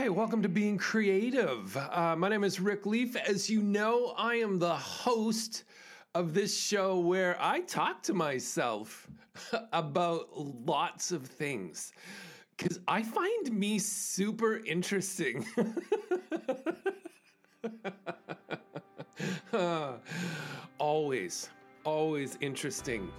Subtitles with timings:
[0.00, 1.76] Hey, welcome to Being Creative.
[1.76, 3.16] Uh, my name is Rick Leaf.
[3.16, 5.64] As you know, I am the host
[6.14, 9.06] of this show where I talk to myself
[9.74, 11.92] about lots of things
[12.56, 15.44] because I find me super interesting.
[20.78, 21.50] always,
[21.84, 23.12] always interesting.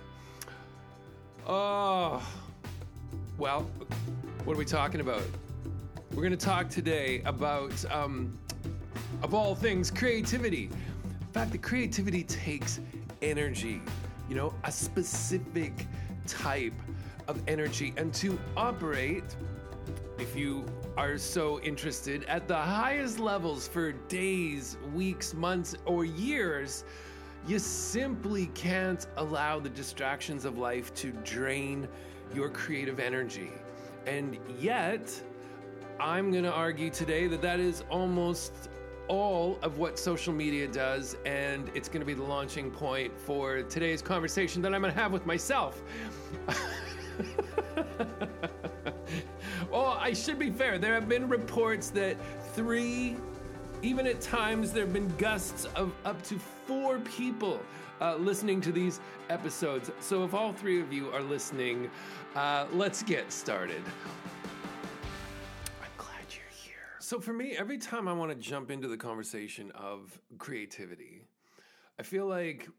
[1.46, 2.28] Oh,
[3.38, 3.70] well,
[4.46, 5.22] what are we talking about?
[6.14, 8.38] We're going to talk today about, um,
[9.24, 10.66] of all things, creativity.
[10.66, 12.82] In fact, the creativity takes
[13.22, 13.82] energy,
[14.28, 15.88] you know, a specific
[16.28, 16.74] type
[17.30, 17.94] of energy.
[17.96, 19.24] And to operate,
[20.20, 20.66] if you
[20.98, 26.84] are so interested, at the highest levels for days, weeks, months, or years,
[27.48, 31.88] you simply can't allow the distractions of life to drain
[32.36, 33.50] your creative energy.
[34.06, 35.10] And yet,
[36.00, 38.70] I'm going to argue today that that is almost
[39.08, 43.62] all of what social media does, and it's going to be the launching point for
[43.64, 45.82] today's conversation that I'm going to have with myself.
[49.72, 50.78] well, I should be fair.
[50.78, 52.16] There have been reports that
[52.54, 53.18] three,
[53.82, 57.60] even at times, there have been gusts of up to four people
[58.00, 59.00] uh, listening to these
[59.30, 59.92] episodes.
[60.00, 61.92] So if all three of you are listening,
[62.36, 63.84] uh, let's get started.
[67.12, 71.26] So for me, every time I want to jump into the conversation of creativity,
[72.00, 72.70] I feel like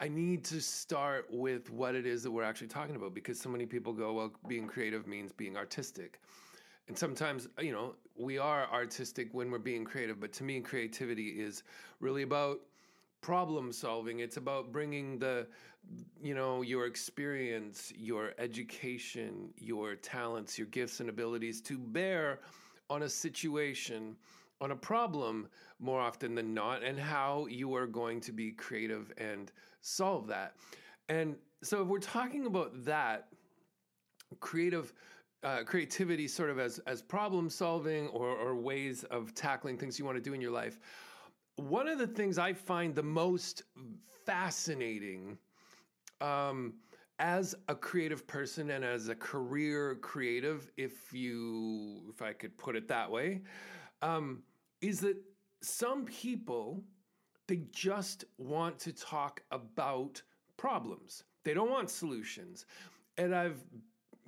[0.00, 3.50] I need to start with what it is that we're actually talking about because so
[3.50, 6.22] many people go, well, being creative means being artistic.
[6.88, 11.38] And sometimes, you know, we are artistic when we're being creative, but to me, creativity
[11.38, 11.62] is
[12.00, 12.60] really about
[13.20, 14.20] problem solving.
[14.20, 15.46] It's about bringing the,
[16.22, 22.40] you know, your experience, your education, your talents, your gifts and abilities to bear
[22.90, 24.16] on a situation,
[24.60, 29.12] on a problem more often than not, and how you are going to be creative
[29.18, 30.54] and solve that.
[31.08, 33.28] And so, if we're talking about that,
[34.40, 34.92] creative
[35.42, 40.04] uh, creativity sort of as as problem solving or, or ways of tackling things you
[40.04, 40.78] want to do in your life.
[41.56, 43.62] One of the things I find the most
[44.24, 45.38] fascinating
[46.20, 46.74] um,
[47.18, 52.76] as a creative person and as a career creative, if you, if I could put
[52.76, 53.42] it that way,
[54.02, 54.42] um,
[54.80, 55.16] is that
[55.62, 56.82] some people
[57.46, 60.22] they just want to talk about
[60.56, 61.24] problems.
[61.44, 62.64] They don't want solutions.
[63.18, 63.62] And I've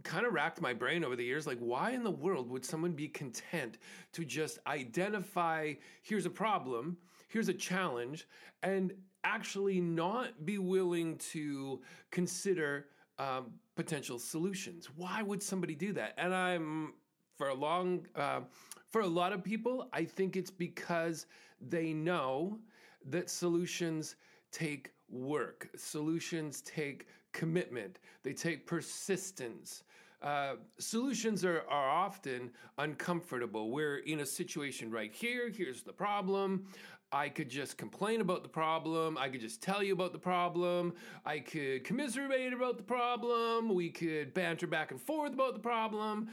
[0.02, 2.92] kind of racked my brain over the years like why in the world would someone
[2.92, 3.78] be content
[4.12, 6.96] to just identify here's a problem
[7.26, 8.28] here's a challenge
[8.62, 8.92] and
[9.26, 12.86] actually not be willing to consider
[13.18, 14.88] um, potential solutions.
[14.94, 16.14] Why would somebody do that?
[16.16, 16.94] And I'm
[17.36, 18.40] for a long uh,
[18.88, 21.26] for a lot of people, I think it's because
[21.60, 22.58] they know
[23.06, 24.16] that solutions
[24.52, 25.68] take work.
[25.76, 27.98] Solutions take commitment.
[28.22, 29.82] They take persistence.
[30.22, 33.70] Uh, solutions are, are often uncomfortable.
[33.70, 35.50] We're in a situation right here.
[35.50, 36.66] Here's the problem.
[37.12, 39.16] I could just complain about the problem.
[39.16, 40.94] I could just tell you about the problem.
[41.24, 43.74] I could commiserate about the problem.
[43.74, 46.28] We could banter back and forth about the problem.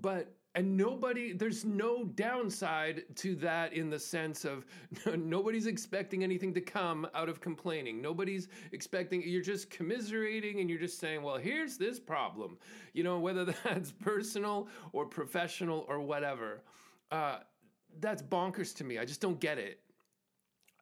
[0.00, 4.66] But and nobody there's no downside to that in the sense of
[5.16, 10.78] nobody's expecting anything to come out of complaining nobody's expecting you're just commiserating and you're
[10.78, 12.58] just saying well here's this problem
[12.92, 16.62] you know whether that's personal or professional or whatever
[17.10, 17.38] uh,
[18.00, 19.80] that's bonkers to me i just don't get it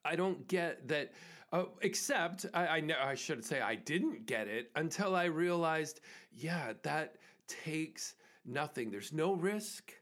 [0.03, 1.13] I don't get that,
[1.51, 6.01] uh, except I, I, I should say I didn't get it until I realized,
[6.33, 7.17] yeah, that
[7.47, 8.89] takes nothing.
[8.89, 9.93] There's no risk.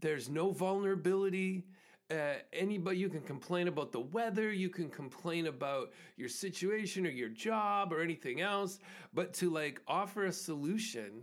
[0.00, 1.64] There's no vulnerability.
[2.10, 7.10] Uh, anybody, you can complain about the weather, you can complain about your situation or
[7.10, 8.80] your job or anything else,
[9.14, 11.22] but to like offer a solution,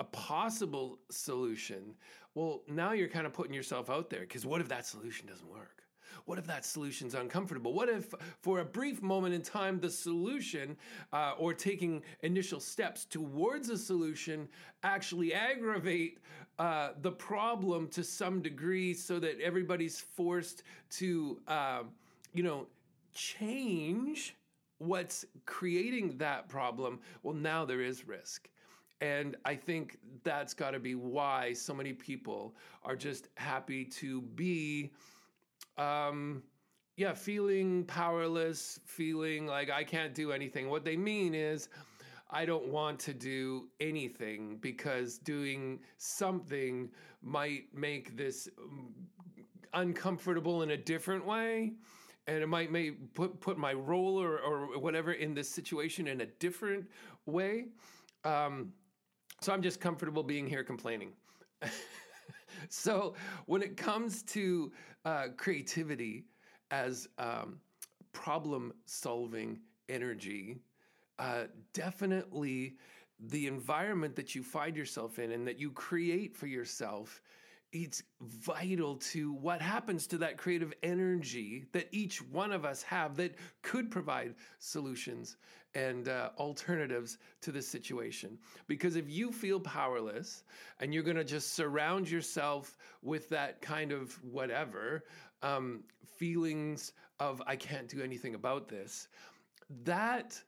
[0.00, 1.94] a possible solution,
[2.34, 5.48] well, now you're kind of putting yourself out there because what if that solution doesn't
[5.48, 5.75] work?
[6.24, 7.72] What if that solution's uncomfortable?
[7.72, 10.76] What if, for a brief moment in time, the solution
[11.12, 14.48] uh, or taking initial steps towards a solution
[14.82, 16.18] actually aggravate
[16.58, 21.82] uh, the problem to some degree so that everybody's forced to, uh,
[22.34, 22.66] you know,
[23.14, 24.36] change
[24.78, 27.00] what's creating that problem?
[27.22, 28.48] Well, now there is risk.
[29.00, 34.22] And I think that's got to be why so many people are just happy to
[34.22, 34.92] be
[35.78, 36.42] um,
[36.96, 40.70] yeah, feeling powerless, feeling like I can't do anything.
[40.70, 41.68] What they mean is,
[42.30, 46.90] I don't want to do anything because doing something
[47.22, 48.92] might make this um,
[49.74, 51.74] uncomfortable in a different way
[52.26, 56.22] and it might make put put my role or, or whatever in this situation in
[56.22, 56.86] a different
[57.26, 57.66] way.
[58.24, 58.72] Um,
[59.40, 61.12] so I'm just comfortable being here complaining.
[62.68, 63.14] so
[63.46, 64.72] when it comes to
[65.06, 66.24] uh, creativity
[66.72, 67.60] as um,
[68.12, 70.58] problem solving energy,
[71.20, 72.74] uh, definitely
[73.28, 77.22] the environment that you find yourself in and that you create for yourself
[77.82, 83.16] it's vital to what happens to that creative energy that each one of us have
[83.16, 85.36] that could provide solutions
[85.74, 88.38] and uh, alternatives to this situation.
[88.66, 90.42] Because if you feel powerless
[90.80, 95.04] and you're going to just surround yourself with that kind of whatever
[95.42, 95.84] um,
[96.16, 99.08] feelings of, I can't do anything about this,
[99.84, 100.40] that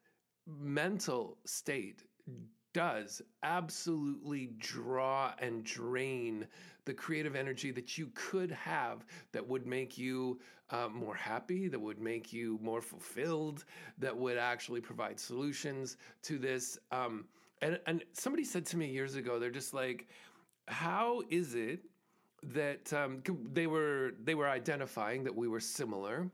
[0.46, 2.04] mental state
[2.78, 6.46] does absolutely draw and drain
[6.84, 10.38] the creative energy that you could have that would make you
[10.70, 13.64] uh, more happy, that would make you more fulfilled,
[13.98, 16.78] that would actually provide solutions to this.
[16.92, 17.24] Um,
[17.62, 20.06] and, and somebody said to me years ago, they're just like,
[20.68, 21.80] how is it
[22.44, 26.30] that um, they were they were identifying that we were similar,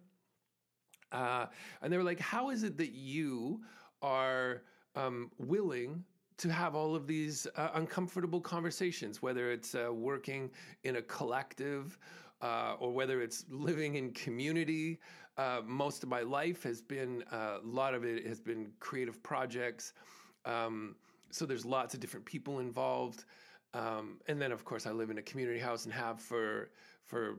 [1.10, 1.46] uh,
[1.80, 3.62] and they were like, how is it that you
[4.02, 4.60] are
[4.94, 6.04] um, willing
[6.38, 10.50] to have all of these uh, uncomfortable conversations, whether it's uh, working
[10.82, 11.98] in a collective
[12.42, 14.98] uh, or whether it's living in community.
[15.36, 19.22] Uh, most of my life has been, uh, a lot of it has been creative
[19.22, 19.92] projects.
[20.44, 20.96] Um,
[21.30, 23.24] so there's lots of different people involved.
[23.72, 26.70] Um, and then, of course, I live in a community house and have for
[27.04, 27.38] for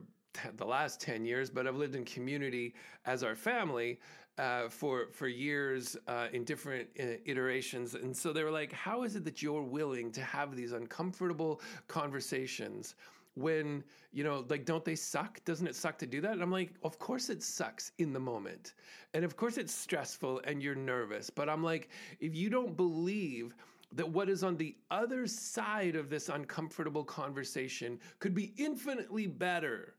[0.56, 2.74] the last 10 years, but I've lived in community
[3.06, 3.98] as our family
[4.38, 9.02] uh, for for years uh, in different uh, iterations, and so they were like, "How
[9.02, 12.94] is it that you're willing to have these uncomfortable conversations?"
[13.34, 15.44] When you know, like, don't they suck?
[15.44, 16.32] Doesn't it suck to do that?
[16.32, 18.74] And I'm like, of course it sucks in the moment,
[19.14, 21.28] and of course it's stressful and you're nervous.
[21.28, 21.90] But I'm like,
[22.20, 23.54] if you don't believe
[23.92, 29.95] that what is on the other side of this uncomfortable conversation could be infinitely better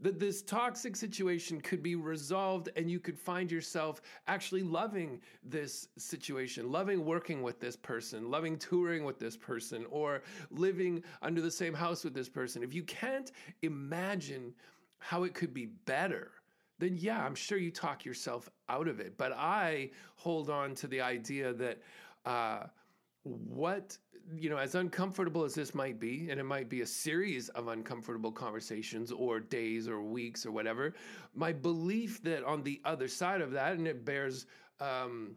[0.00, 5.88] that this toxic situation could be resolved and you could find yourself actually loving this
[5.96, 11.50] situation, loving working with this person, loving touring with this person, or living under the
[11.50, 12.62] same house with this person.
[12.62, 13.32] If you can't
[13.62, 14.52] imagine
[14.98, 16.30] how it could be better,
[16.78, 19.16] then yeah, I'm sure you talk yourself out of it.
[19.16, 21.78] But I hold on to the idea that
[22.26, 22.64] uh,
[23.26, 23.98] what
[24.36, 27.68] you know, as uncomfortable as this might be, and it might be a series of
[27.68, 30.94] uncomfortable conversations or days or weeks or whatever,
[31.34, 34.46] my belief that on the other side of that, and it bears
[34.80, 35.36] um,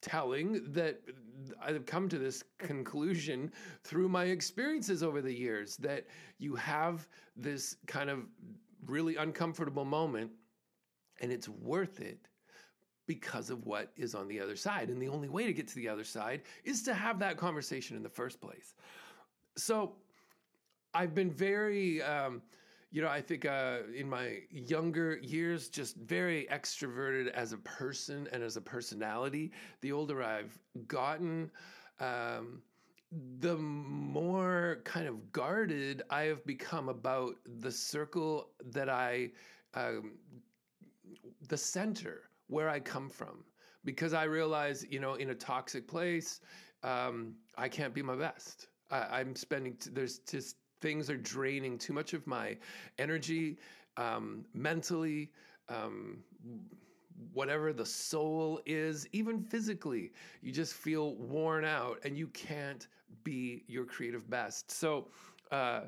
[0.00, 1.00] telling that
[1.60, 3.52] I've come to this conclusion
[3.84, 6.06] through my experiences over the years that
[6.38, 7.06] you have
[7.36, 8.26] this kind of
[8.86, 10.30] really uncomfortable moment
[11.20, 12.28] and it's worth it
[13.06, 14.88] because of what is on the other side.
[14.88, 17.96] And the only way to get to the other side is to have that conversation
[17.96, 18.74] in the first place.
[19.56, 19.92] So
[20.92, 22.42] I've been very, um,
[22.90, 28.28] you know, I think uh, in my younger years, just very extroverted as a person
[28.32, 29.52] and as a personality.
[29.80, 30.58] The older I've
[30.88, 31.50] gotten,
[32.00, 32.62] um,
[33.38, 39.30] the more kind of guarded I have become about the circle that I,
[39.74, 40.12] um,
[41.48, 43.44] the center where I come from
[43.84, 46.40] because I realize, you know, in a toxic place,
[46.82, 48.68] um, I can't be my best.
[48.90, 52.56] I, am spending, t- there's just things are draining too much of my
[52.98, 53.58] energy,
[53.96, 55.30] um, mentally,
[55.68, 56.18] um,
[57.32, 60.12] whatever the soul is, even physically.
[60.42, 62.86] You just feel worn out and you can't
[63.24, 64.70] be your creative best.
[64.70, 65.08] So,
[65.50, 65.82] uh,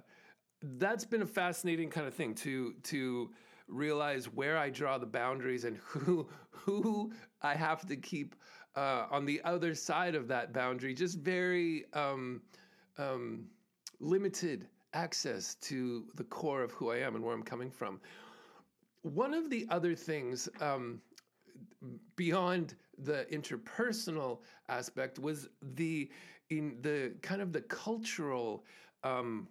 [0.62, 3.30] that's been a fascinating kind of thing to, to,
[3.68, 8.34] realize where I draw the boundaries and who who I have to keep
[8.76, 10.94] uh, on the other side of that boundary.
[10.94, 12.42] Just very um,
[12.98, 13.46] um,
[14.00, 18.00] limited access to the core of who I am and where I'm coming from.
[19.02, 21.00] One of the other things um,
[22.16, 26.10] beyond the interpersonal aspect was the
[26.50, 28.64] in the kind of the cultural
[29.04, 29.46] um,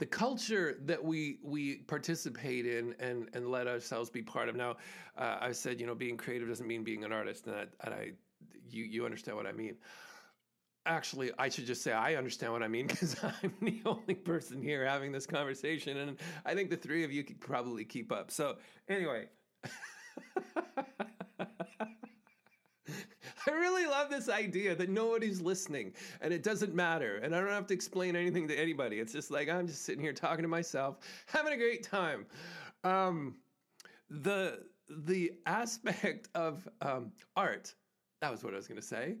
[0.00, 4.56] the culture that we we participate in and and let ourselves be part of.
[4.56, 4.76] Now,
[5.16, 7.94] uh, I said you know being creative doesn't mean being an artist, and, I, and
[7.94, 8.12] I
[8.68, 9.76] you you understand what I mean.
[10.86, 14.62] Actually, I should just say I understand what I mean because I'm the only person
[14.62, 16.16] here having this conversation, and
[16.46, 18.30] I think the three of you could probably keep up.
[18.30, 18.56] So
[18.88, 19.28] anyway.
[23.50, 27.16] I really love this idea that nobody's listening and it doesn't matter.
[27.16, 29.00] And I don't have to explain anything to anybody.
[29.00, 32.26] It's just like I'm just sitting here talking to myself, having a great time.
[32.84, 33.34] Um,
[34.08, 37.74] the the aspect of um, art,
[38.20, 39.16] that was what I was going to say.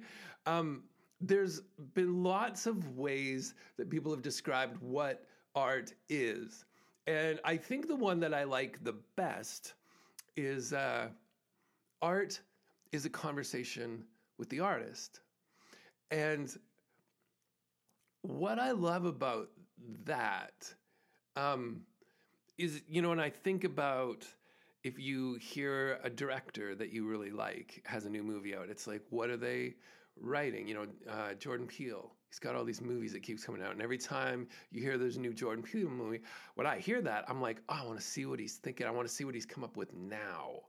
[0.46, 0.84] Um,
[1.20, 1.62] there's
[1.94, 6.64] been lots of ways that people have described what art is.
[7.06, 9.74] And I think the one that I like the best
[10.36, 11.08] is uh,
[12.00, 12.40] art
[12.92, 14.04] is a conversation
[14.40, 15.20] with the artist.
[16.10, 16.52] And
[18.22, 19.50] what I love about
[20.04, 20.74] that
[21.36, 21.82] um,
[22.58, 24.26] is, you know, when I think about
[24.82, 28.86] if you hear a director that you really like has a new movie out, it's
[28.86, 29.74] like, what are they
[30.18, 30.66] writing?
[30.66, 33.82] You know, uh, Jordan Peele, he's got all these movies that keeps coming out, and
[33.82, 36.22] every time you hear there's a new Jordan Peele movie,
[36.54, 38.86] when I hear that, I'm like, oh, I want to see what he's thinking.
[38.86, 40.60] I want to see what he's come up with now.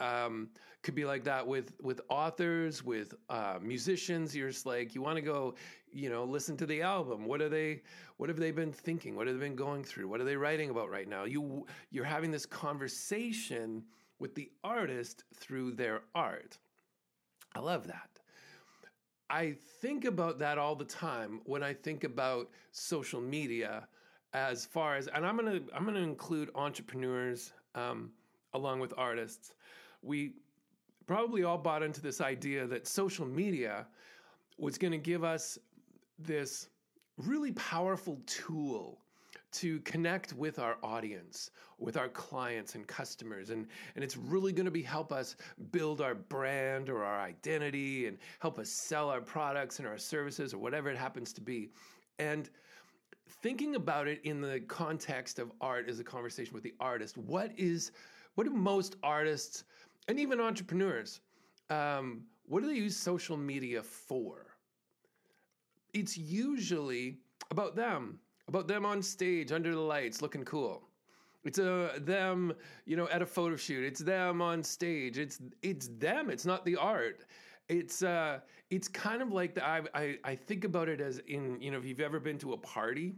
[0.00, 0.48] Um,
[0.82, 4.34] could be like that with with authors, with uh, musicians.
[4.34, 5.54] You're just like you want to go,
[5.92, 7.26] you know, listen to the album.
[7.26, 7.82] What are they?
[8.16, 9.14] What have they been thinking?
[9.14, 10.08] What have they been going through?
[10.08, 11.24] What are they writing about right now?
[11.24, 13.84] You you're having this conversation
[14.18, 16.58] with the artist through their art.
[17.54, 18.10] I love that.
[19.28, 23.86] I think about that all the time when I think about social media
[24.32, 28.10] as far as and I'm gonna I'm gonna include entrepreneurs um,
[28.54, 29.52] along with artists
[30.02, 30.32] we
[31.06, 33.86] probably all bought into this idea that social media
[34.58, 35.58] was going to give us
[36.18, 36.68] this
[37.16, 39.00] really powerful tool
[39.52, 43.50] to connect with our audience, with our clients and customers.
[43.50, 45.34] And, and it's really going to be help us
[45.72, 50.54] build our brand or our identity and help us sell our products and our services
[50.54, 51.70] or whatever it happens to be.
[52.18, 52.48] And
[53.42, 57.50] thinking about it in the context of art as a conversation with the artist, what
[57.56, 57.90] is
[58.34, 59.64] what do most artists
[60.08, 61.20] and even entrepreneurs,
[61.68, 64.46] um, what do they use social media for?
[65.92, 67.18] It's usually
[67.50, 70.82] about them, about them on stage under the lights looking cool.
[71.44, 72.52] It's a uh, them,
[72.84, 73.84] you know, at a photo shoot.
[73.84, 75.16] It's them on stage.
[75.18, 76.28] It's it's them.
[76.28, 77.24] It's not the art.
[77.68, 78.40] It's uh,
[78.70, 81.78] it's kind of like the, I, I I think about it as in you know
[81.78, 83.14] if you've ever been to a party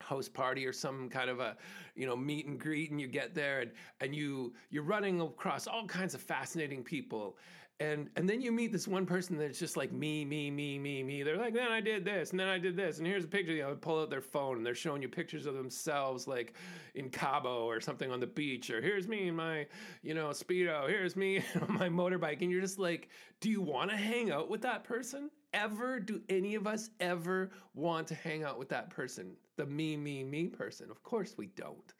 [0.00, 1.56] house party or some kind of a
[1.94, 3.70] you know meet and greet and you get there and
[4.00, 7.36] and you you're running across all kinds of fascinating people.
[7.80, 11.02] And and then you meet this one person that's just like me me me me
[11.02, 11.22] me.
[11.24, 12.98] They're like then i did this and then i did this.
[12.98, 15.44] And here's a picture you know pull out their phone and they're showing you pictures
[15.44, 16.54] of themselves like
[16.94, 19.66] in cabo or something on the beach or here's me in my
[20.02, 22.42] you know speedo here's me on my motorbike.
[22.42, 23.08] And you're just like
[23.40, 27.50] do you want to hang out with that person ever do any of us ever
[27.74, 31.46] want to hang out with that person the me me me person of course we
[31.46, 31.94] don't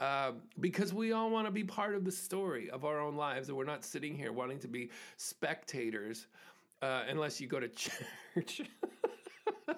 [0.00, 3.48] uh, because we all want to be part of the story of our own lives,
[3.48, 4.88] and we're not sitting here wanting to be
[5.18, 6.26] spectators
[6.80, 7.68] uh, unless you go to
[8.34, 8.62] church.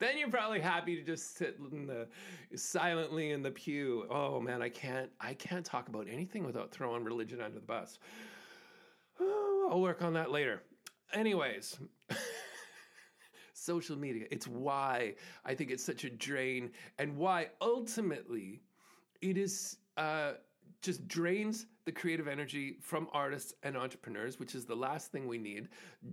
[0.00, 2.08] then you're probably happy to just sit in the
[2.56, 4.06] silently in the pew.
[4.10, 8.00] Oh man, I can't I can't talk about anything without throwing religion under the bus.
[9.20, 10.62] I'll work on that later.
[11.12, 11.78] Anyways,
[13.52, 14.26] social media.
[14.30, 18.62] It's why I think it's such a drain and why ultimately
[19.22, 20.32] it is uh,
[20.82, 25.38] just drains the creative energy from artists and entrepreneurs, which is the last thing we
[25.38, 25.68] need,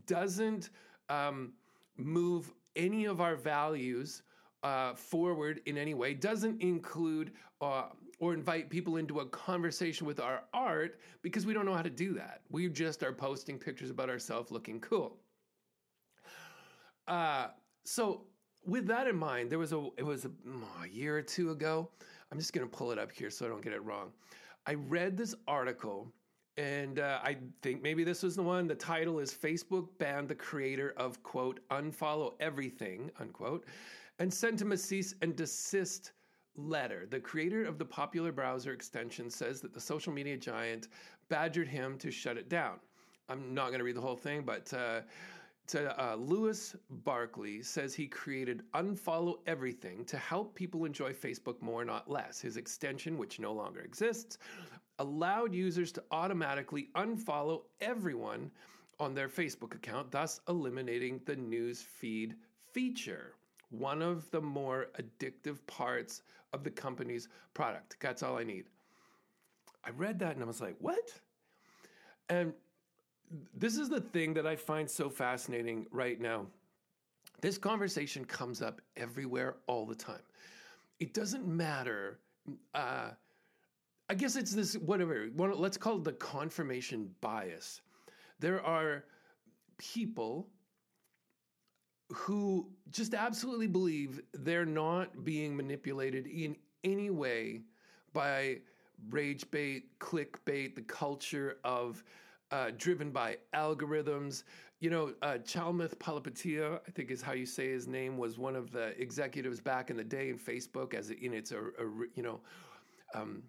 [0.07, 0.69] doesn't
[1.09, 1.53] um,
[1.97, 4.23] move any of our values
[4.63, 7.89] uh, forward in any way, doesn't include uh,
[8.19, 11.89] or invite people into a conversation with our art because we don't know how to
[11.89, 12.41] do that.
[12.49, 15.17] We just are posting pictures about ourselves looking cool.
[17.07, 17.47] Uh,
[17.83, 18.21] so
[18.65, 20.31] with that in mind, there was a it was a,
[20.83, 21.89] a year or two ago.
[22.31, 24.11] I'm just going to pull it up here so I don't get it wrong.
[24.65, 26.11] I read this article,
[26.57, 28.67] and uh, I think maybe this was the one.
[28.67, 33.65] The title is "Facebook banned the creator of quote unfollow everything unquote,
[34.19, 36.13] and sent him a cease and desist."
[36.55, 37.05] Letter.
[37.09, 40.87] The creator of the popular browser extension says that the social media giant
[41.29, 42.75] badgered him to shut it down.
[43.29, 45.01] I'm not going to read the whole thing, but uh,
[45.67, 51.85] to uh, Louis Barclay says he created Unfollow Everything to help people enjoy Facebook more,
[51.85, 52.41] not less.
[52.41, 54.37] His extension, which no longer exists,
[54.99, 58.51] allowed users to automatically unfollow everyone
[58.99, 62.35] on their Facebook account, thus eliminating the news feed
[62.71, 63.33] feature.
[63.73, 66.21] One of the more addictive parts
[66.53, 67.97] of the company's product.
[67.99, 68.65] That's all I need.
[69.83, 71.11] I read that and I was like, what?
[72.29, 72.53] And
[73.53, 76.45] this is the thing that I find so fascinating right now.
[77.41, 80.21] This conversation comes up everywhere all the time.
[80.99, 82.19] It doesn't matter.
[82.73, 83.09] Uh,
[84.09, 87.81] I guess it's this, whatever, let's call it the confirmation bias
[88.43, 89.05] there are
[89.77, 90.49] people
[92.11, 97.61] who just absolutely believe they're not being manipulated in any way
[98.13, 98.59] by
[99.09, 102.03] rage bait, clickbait, the culture of
[102.51, 104.43] uh, driven by algorithms.
[104.79, 108.71] You know, uh, Palihapitiya, I think is how you say his name, was one of
[108.71, 111.55] the executives back in the day in Facebook as in its, a
[112.15, 112.41] you know,
[113.15, 113.43] um,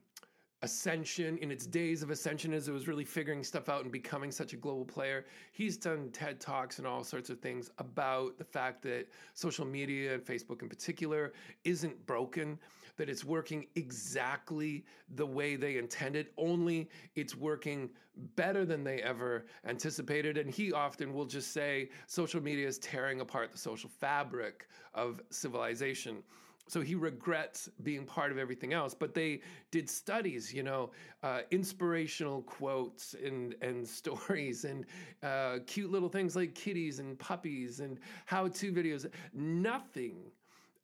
[0.64, 4.30] ascension in its days of ascension as it was really figuring stuff out and becoming
[4.30, 8.44] such a global player he's done ted talks and all sorts of things about the
[8.44, 12.58] fact that social media and facebook in particular isn't broken
[12.96, 14.84] that it's working exactly
[15.16, 17.90] the way they intended only it's working
[18.36, 20.38] better than they ever anticipated.
[20.38, 25.20] And he often will just say social media is tearing apart the social fabric of
[25.30, 26.22] civilization
[26.66, 29.40] so he regrets being part of everything else but they
[29.70, 30.90] did studies you know
[31.22, 34.86] uh, inspirational quotes and and stories and
[35.22, 40.16] uh, cute little things like kitties and puppies and how-to videos nothing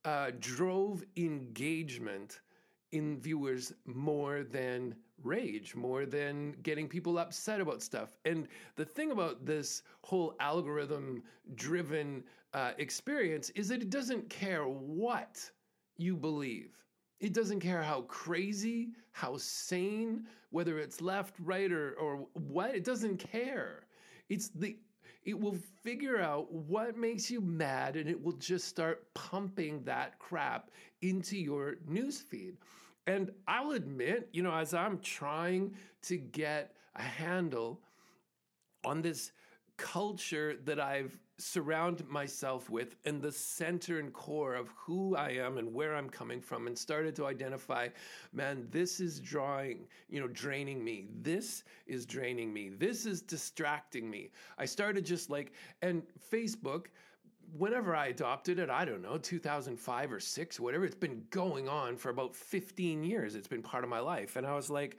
[0.04, 2.40] uh, drove engagement
[2.92, 8.16] in viewers more than rage, more than getting people upset about stuff.
[8.24, 11.22] And the thing about this whole algorithm
[11.54, 15.50] driven uh, experience is that it doesn't care what
[16.00, 16.70] you believe.
[17.20, 22.84] It doesn't care how crazy, how sane, whether it's left, right, or, or what, it
[22.84, 23.84] doesn't care.
[24.28, 24.76] It's the
[25.22, 30.18] it will figure out what makes you mad and it will just start pumping that
[30.18, 30.70] crap
[31.02, 32.54] into your newsfeed.
[33.06, 37.80] And I'll admit, you know, as I'm trying to get a handle
[38.84, 39.32] on this
[39.76, 45.58] culture that I've surround myself with and the center and core of who I am
[45.58, 47.88] and where I'm coming from and started to identify,
[48.32, 51.08] man, this is drawing, you know, draining me.
[51.22, 52.68] This is draining me.
[52.68, 54.30] This is distracting me.
[54.58, 56.86] I started just like, and Facebook,
[57.56, 61.96] whenever I adopted it, I don't know, 2005 or 6, whatever, it's been going on
[61.96, 63.34] for about 15 years.
[63.34, 64.36] It's been part of my life.
[64.36, 64.98] And I was like,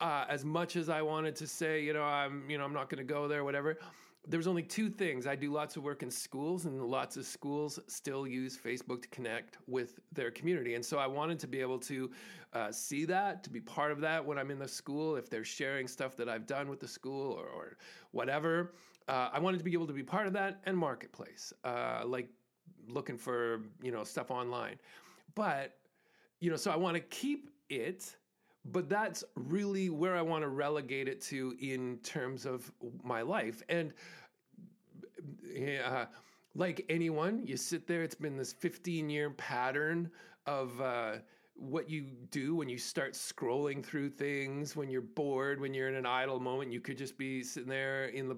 [0.00, 2.90] uh, as much as I wanted to say, you know, I'm, you know, I'm not
[2.90, 3.78] going to go there, whatever
[4.26, 5.26] there's only two things.
[5.26, 9.08] I do lots of work in schools, and lots of schools still use Facebook to
[9.08, 10.74] connect with their community.
[10.74, 12.10] And so I wanted to be able to
[12.52, 15.44] uh, see that, to be part of that when I'm in the school, if they're
[15.44, 17.76] sharing stuff that I've done with the school or, or
[18.12, 18.72] whatever.
[19.08, 22.28] Uh, I wanted to be able to be part of that and marketplace, uh, like
[22.88, 24.76] looking for you know stuff online.
[25.34, 25.74] But
[26.38, 28.16] you know, so I want to keep it
[28.64, 32.70] but that's really where I want to relegate it to in terms of
[33.02, 33.62] my life.
[33.68, 33.92] And
[36.54, 40.10] like anyone, you sit there, it's been this 15 year pattern
[40.46, 41.12] of uh,
[41.54, 45.94] what you do when you start scrolling through things, when you're bored, when you're in
[45.94, 46.72] an idle moment.
[46.72, 48.36] You could just be sitting there in the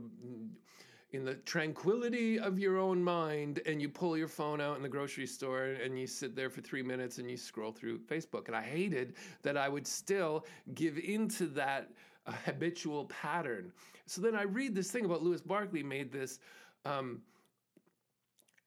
[1.15, 4.89] in the tranquility of your own mind and you pull your phone out in the
[4.89, 8.49] grocery store and you sit there for three minutes and you scroll through Facebook.
[8.49, 11.91] And I hated that I would still give into that
[12.27, 13.73] uh, habitual pattern.
[14.07, 16.41] So then I read this thing about Louis Barclay made this
[16.85, 17.23] um,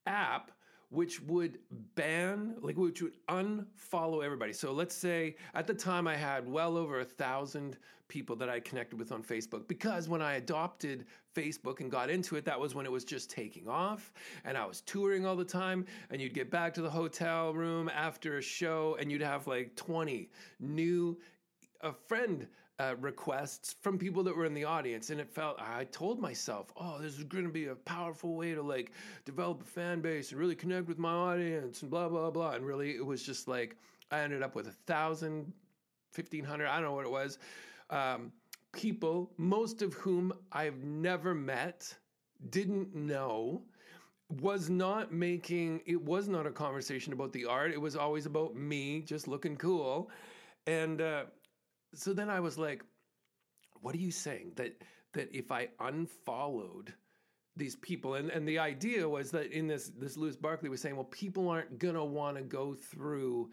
[0.06, 0.52] app
[0.90, 1.60] which would
[1.96, 4.54] ban, like which would unfollow everybody.
[4.54, 7.78] So let's say at the time I had well over a thousand
[8.08, 12.36] people that I connected with on Facebook because when I adopted Facebook and got into
[12.36, 14.14] it, that was when it was just taking off
[14.46, 15.86] and I was touring all the time.
[16.10, 19.76] And you'd get back to the hotel room after a show and you'd have like
[19.76, 21.18] 20 new
[21.82, 22.48] a friend
[22.80, 26.72] uh, requests from people that were in the audience, and it felt I told myself,
[26.78, 28.92] "Oh, this is going to be a powerful way to like
[29.26, 32.66] develop a fan base and really connect with my audience and blah blah blah." And
[32.66, 33.78] really, it was just like
[34.12, 35.52] I ended up with a thousand,
[36.12, 37.40] fifteen hundred, I don't know what it was,
[37.90, 38.32] um,
[38.74, 41.94] people, most of whom I've never met,
[42.50, 43.64] didn't know
[44.42, 48.54] was not making it was not a conversation about the art it was always about
[48.58, 50.12] me just looking cool
[50.68, 51.24] and uh,
[51.96, 52.84] so then I was like,
[53.82, 54.52] what are you saying?
[54.56, 56.94] That that if I unfollowed
[57.56, 60.96] these people and, and the idea was that in this this Louis Barclay was saying,
[60.96, 63.50] well, people aren't gonna want to go through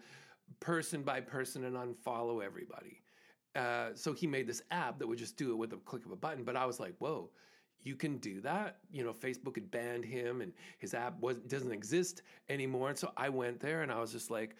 [0.59, 3.01] person by person and unfollow everybody.
[3.55, 6.11] Uh, so he made this app that would just do it with a click of
[6.11, 6.43] a button.
[6.43, 7.29] But I was like, whoa,
[7.83, 8.77] you can do that.
[8.91, 12.89] You know, Facebook had banned him and his app was doesn't exist anymore.
[12.89, 14.55] And so I went there and I was just like,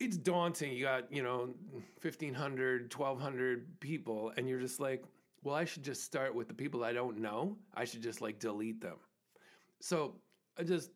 [0.00, 0.72] it's daunting.
[0.72, 1.54] You got, you know,
[2.00, 5.04] 1,500, 1,200 people, and you're just like,
[5.42, 7.56] well, I should just start with the people I don't know.
[7.74, 8.96] I should just like delete them.
[9.80, 10.14] So
[10.58, 10.90] I just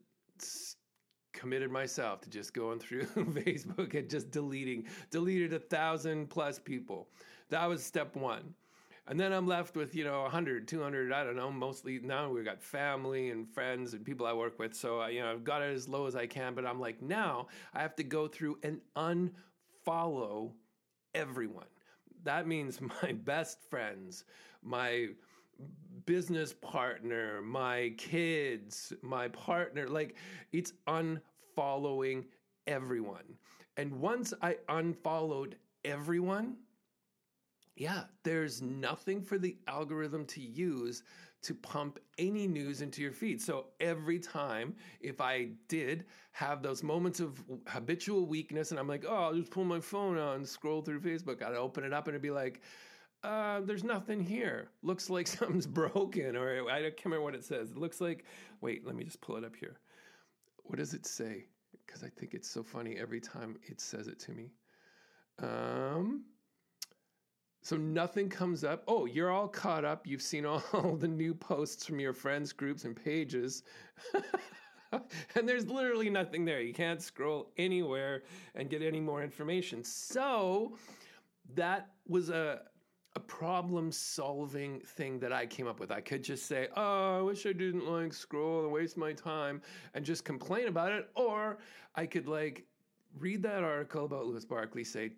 [1.32, 7.08] committed myself to just going through Facebook and just deleting, deleted a thousand plus people.
[7.50, 8.54] That was step one.
[9.08, 12.44] And then I'm left with, you know, 100, 200, I don't know, mostly now we've
[12.44, 14.74] got family and friends and people I work with.
[14.74, 17.02] So, I, you know, I've got it as low as I can, but I'm like,
[17.02, 20.52] now I have to go through and unfollow
[21.14, 21.66] everyone.
[22.22, 24.24] That means my best friends,
[24.62, 25.08] my
[26.06, 29.88] business partner, my kids, my partner.
[29.88, 30.16] Like
[30.52, 32.24] it's unfollowing
[32.66, 33.36] everyone.
[33.76, 36.56] And once I unfollowed everyone,
[37.76, 41.02] yeah, there's nothing for the algorithm to use
[41.42, 43.40] to pump any news into your feed.
[43.40, 49.04] So every time, if I did have those moments of habitual weakness and I'm like,
[49.08, 52.06] oh, I'll just pull my phone out and scroll through Facebook, I'd open it up
[52.06, 52.62] and it'd be like,
[53.24, 54.70] uh, there's nothing here.
[54.82, 57.70] Looks like something's broken, or I can't remember what it says.
[57.70, 58.24] It looks like,
[58.60, 59.78] wait, let me just pull it up here.
[60.64, 61.46] What does it say?
[61.86, 64.50] Because I think it's so funny every time it says it to me.
[65.40, 66.24] Um,
[67.62, 68.82] so nothing comes up.
[68.88, 70.06] Oh, you're all caught up.
[70.06, 70.62] You've seen all
[70.98, 73.62] the new posts from your friends, groups, and pages.
[74.92, 76.60] and there's literally nothing there.
[76.60, 79.84] You can't scroll anywhere and get any more information.
[79.84, 80.76] So
[81.54, 82.62] that was a
[83.14, 85.90] a problem solving thing that I came up with.
[85.90, 89.60] I could just say, "Oh, I wish I didn't like scroll and waste my time
[89.94, 91.58] and just complain about it," or
[91.94, 92.66] I could like
[93.18, 95.12] read that article about Louis Barclay, say,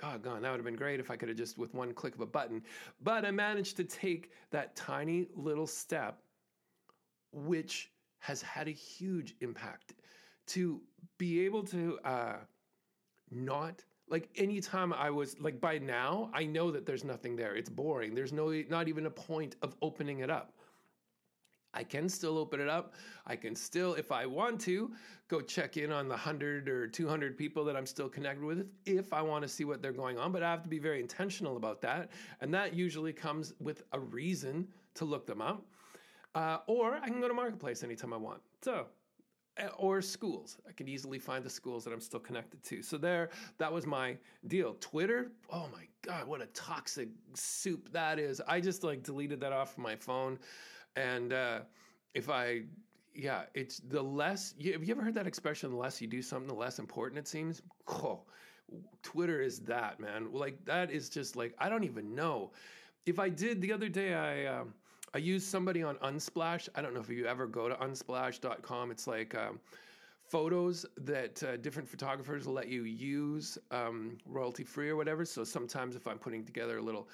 [0.00, 2.20] god that would have been great if i could have just with one click of
[2.20, 2.62] a button
[3.02, 6.22] but i managed to take that tiny little step
[7.32, 9.94] which has had a huge impact
[10.46, 10.80] to
[11.18, 12.36] be able to uh,
[13.30, 17.70] not like anytime i was like by now i know that there's nothing there it's
[17.70, 20.52] boring there's no not even a point of opening it up
[21.72, 22.94] I can still open it up.
[23.26, 24.90] I can still, if I want to,
[25.28, 29.12] go check in on the 100 or 200 people that I'm still connected with if
[29.12, 30.32] I want to see what they're going on.
[30.32, 32.10] But I have to be very intentional about that.
[32.40, 35.64] And that usually comes with a reason to look them up.
[36.34, 38.40] Uh, or I can go to Marketplace anytime I want.
[38.62, 38.86] So,
[39.76, 40.58] or schools.
[40.68, 42.82] I could easily find the schools that I'm still connected to.
[42.82, 44.76] So there, that was my deal.
[44.80, 48.40] Twitter, oh my God, what a toxic soup that is.
[48.46, 50.38] I just like deleted that off my phone.
[50.96, 51.60] And uh,
[52.14, 52.62] if I,
[53.14, 54.54] yeah, it's the less.
[54.58, 55.70] You, have you ever heard that expression?
[55.70, 57.62] The less you do something, the less important it seems.
[57.88, 58.20] Oh,
[59.02, 60.32] Twitter is that man.
[60.32, 62.52] Like that is just like I don't even know.
[63.06, 64.46] If I did the other day, I.
[64.46, 64.74] Um,
[65.12, 66.68] I used somebody on Unsplash.
[66.74, 68.90] I don't know if you ever go to unsplash.com.
[68.90, 69.58] It's like um,
[70.22, 75.24] photos that uh, different photographers will let you use um, royalty free or whatever.
[75.24, 77.08] So sometimes if I'm putting together a little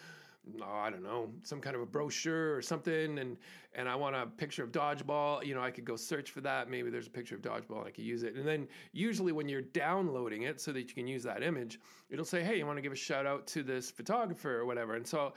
[0.63, 3.37] oh, I don't know, some kind of a brochure or something, and
[3.75, 6.71] and I want a picture of dodgeball, you know, I could go search for that.
[6.71, 8.35] Maybe there's a picture of dodgeball, and I could use it.
[8.35, 11.81] And then usually when you're downloading it, so that you can use that image,
[12.11, 14.95] it'll say, hey, you want to give a shout out to this photographer or whatever.
[14.95, 15.35] And so.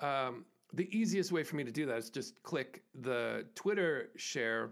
[0.00, 0.44] Um,
[0.74, 4.70] the easiest way for me to do that is just click the Twitter share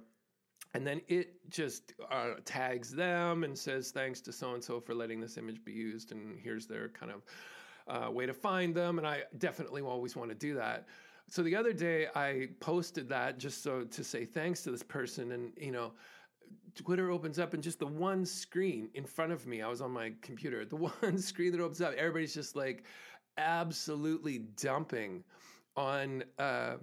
[0.74, 4.94] and then it just uh, tags them and says thanks to so and so for
[4.94, 7.22] letting this image be used and here's their kind of
[7.88, 8.98] uh, way to find them.
[8.98, 10.86] And I definitely always want to do that.
[11.28, 15.32] So the other day I posted that just so to say thanks to this person.
[15.32, 15.92] And, you know,
[16.74, 19.90] Twitter opens up and just the one screen in front of me, I was on
[19.90, 22.84] my computer, the one screen that opens up, everybody's just like
[23.38, 25.24] absolutely dumping
[25.76, 26.76] on, uh,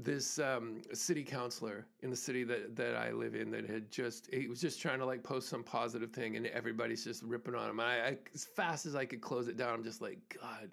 [0.00, 4.32] this um, city councilor in the city that, that I live in that had just
[4.32, 7.68] he was just trying to like post some positive thing and everybody's just ripping on
[7.68, 7.80] him.
[7.80, 10.70] I, I as fast as I could close it down, I'm just like, God,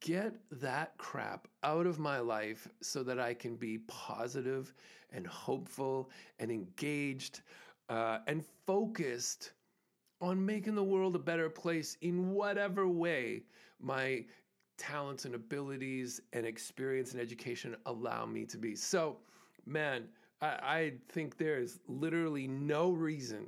[0.00, 4.74] get that crap out of my life so that I can be positive
[5.12, 7.40] and hopeful and engaged
[7.88, 9.52] uh, and focused
[10.20, 13.44] on making the world a better place in whatever way
[13.80, 14.24] my
[14.80, 18.74] talents and abilities and experience and education allow me to be.
[18.74, 19.18] So,
[19.66, 20.04] man,
[20.40, 23.46] I, I think there's literally no reason.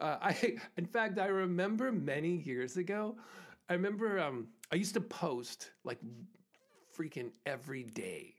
[0.00, 3.16] Uh, I, in fact, I remember many years ago.
[3.68, 5.98] I remember um, I used to post like
[6.96, 8.34] freaking every day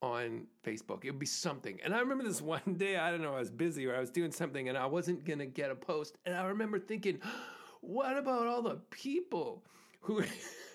[0.00, 1.04] on Facebook.
[1.04, 1.80] It would be something.
[1.84, 4.10] And I remember this one day, I don't know, I was busy or I was
[4.10, 6.18] doing something and I wasn't to get a post.
[6.24, 7.18] And I remember thinking,
[7.80, 9.64] what about all the people
[10.00, 10.20] who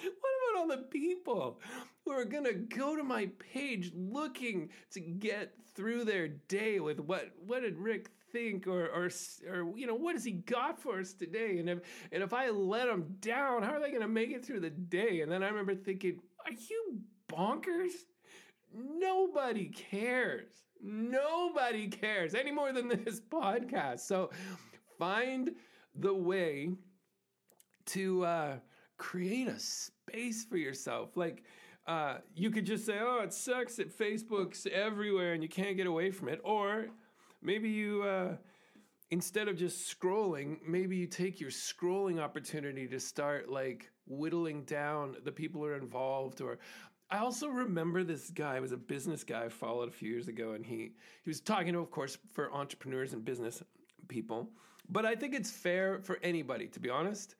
[0.20, 1.60] What about all the people
[2.04, 7.00] who are going to go to my page looking to get through their day with
[7.00, 9.10] what what did Rick think or or
[9.48, 11.58] or you know what has he got for us today?
[11.58, 11.80] And if
[12.12, 14.70] and if I let them down how are they going to make it through the
[14.70, 15.20] day?
[15.20, 17.92] And then I remember thinking are you bonkers?
[18.74, 20.50] Nobody cares.
[20.82, 24.00] Nobody cares any more than this podcast.
[24.00, 24.30] So
[24.98, 25.50] find
[25.94, 26.70] the way
[27.86, 28.56] to uh
[29.00, 31.16] create a space for yourself.
[31.16, 31.42] Like,
[31.86, 35.86] uh, you could just say, oh, it sucks that Facebook's everywhere and you can't get
[35.86, 36.38] away from it.
[36.44, 36.86] Or
[37.40, 38.36] maybe you, uh,
[39.10, 45.16] instead of just scrolling, maybe you take your scrolling opportunity to start like whittling down
[45.24, 46.42] the people who are involved.
[46.42, 46.58] Or
[47.10, 50.52] I also remember this guy was a business guy I followed a few years ago,
[50.52, 50.92] and he
[51.24, 53.62] he was talking to, of course, for entrepreneurs and business
[54.08, 54.50] people.
[54.90, 57.36] But I think it's fair for anybody, to be honest.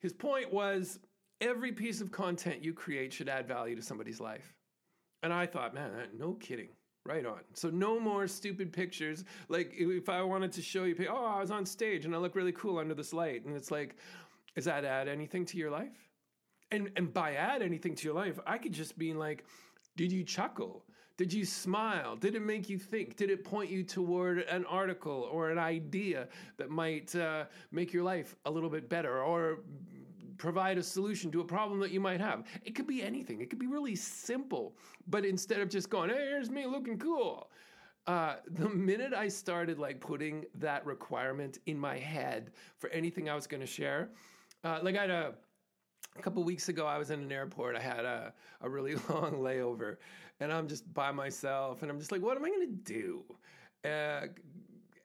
[0.00, 0.98] His point was
[1.40, 4.54] every piece of content you create should add value to somebody's life.
[5.22, 6.68] And I thought, man, no kidding.
[7.06, 7.40] Right on.
[7.54, 9.24] So no more stupid pictures.
[9.48, 12.34] Like if I wanted to show you, oh, I was on stage and I look
[12.36, 13.96] really cool under this light, and it's like,
[14.54, 16.10] does that add anything to your life?
[16.70, 19.44] And and by add anything to your life, I could just be like,
[19.96, 20.84] did you chuckle?
[21.20, 22.16] Did you smile?
[22.16, 23.14] Did it make you think?
[23.14, 28.04] Did it point you toward an article or an idea that might uh, make your
[28.04, 29.58] life a little bit better or
[30.38, 32.44] provide a solution to a problem that you might have?
[32.64, 33.42] It could be anything.
[33.42, 34.78] It could be really simple.
[35.08, 37.50] But instead of just going, hey, here's me looking cool,
[38.06, 43.34] uh, the minute I started like putting that requirement in my head for anything I
[43.34, 44.08] was going to share,
[44.64, 45.34] uh, like I had a
[46.16, 47.76] a couple weeks ago, I was in an airport.
[47.76, 49.96] I had a, a really long layover,
[50.40, 53.24] and I'm just by myself, and I'm just like, what am I going to do?
[53.84, 54.26] Uh,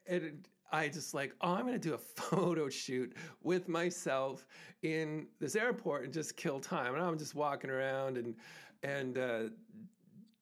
[0.08, 3.14] and I just like, oh, I'm going to do a photo shoot
[3.44, 4.46] with myself
[4.84, 6.96] in this airport and just kill time.
[6.96, 8.36] And I'm just walking around and
[8.84, 9.40] and uh,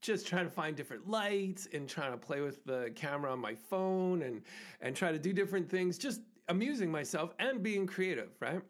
[0.02, 3.56] just trying to find different lights and trying to play with the camera on my
[3.56, 4.41] phone and
[4.82, 8.62] and try to do different things, just amusing myself and being creative, right?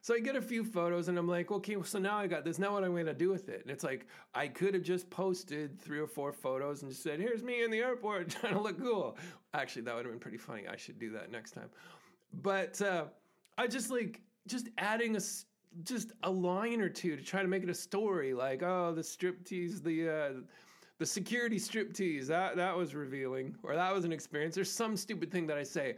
[0.00, 2.58] So I get a few photos and I'm like, okay, so now I got this.
[2.58, 3.62] Now what I'm going to do with it?
[3.62, 7.20] And it's like, I could have just posted three or four photos and just said,
[7.20, 9.16] here's me in the airport trying to look cool.
[9.54, 10.66] Actually, that would have been pretty funny.
[10.68, 11.68] I should do that next time.
[12.42, 13.04] But uh,
[13.56, 15.20] I just like, just adding a,
[15.82, 19.02] just a line or two to try to make it a story like, oh, the
[19.02, 20.32] striptease, the, uh,
[20.98, 25.30] the security striptease, that, that was revealing, or that was an experience, or some stupid
[25.30, 25.96] thing that I say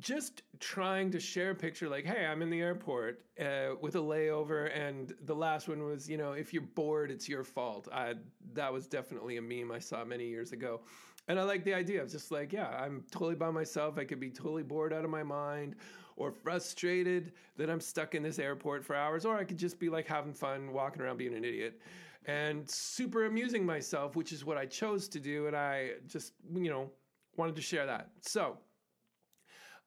[0.00, 4.00] just trying to share a picture like hey i'm in the airport uh, with a
[4.00, 7.88] layover and the last one was you know if you're bored it's your fault.
[7.92, 8.14] I,
[8.54, 10.80] that was definitely a meme i saw many years ago.
[11.28, 13.98] And i like the idea of just like yeah i'm totally by myself.
[13.98, 15.76] I could be totally bored out of my mind
[16.16, 19.88] or frustrated that i'm stuck in this airport for hours or i could just be
[19.88, 21.80] like having fun walking around being an idiot
[22.26, 26.70] and super amusing myself which is what i chose to do and i just you
[26.70, 26.88] know
[27.36, 28.10] wanted to share that.
[28.20, 28.58] So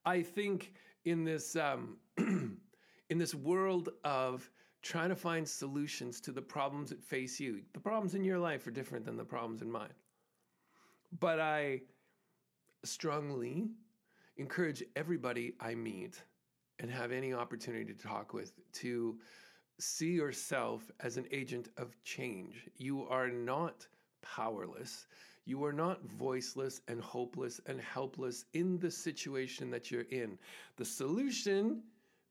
[0.08, 0.72] I think
[1.04, 4.50] in this um, in this world of
[4.82, 8.66] trying to find solutions to the problems that face you, the problems in your life
[8.66, 9.94] are different than the problems in mine.
[11.20, 11.82] But I
[12.86, 13.68] strongly
[14.38, 16.24] encourage everybody I meet
[16.80, 19.20] and have any opportunity to talk with to
[19.78, 22.70] see yourself as an agent of change.
[22.78, 23.86] You are not
[24.22, 25.08] powerless.
[25.48, 30.38] You are not voiceless and hopeless and helpless in the situation that you're in.
[30.76, 31.84] The solution